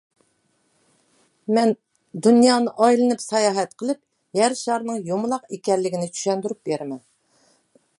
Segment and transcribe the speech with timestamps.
[1.57, 1.73] مەن
[2.29, 4.03] دۇنيانى ئايلىنىپ ساياھەت قىلىپ
[4.43, 7.07] يەر شارىنىڭ يۇمىلاق ئىكەنلىكىنى چۈشەندۈرۈپ بېرىمەن.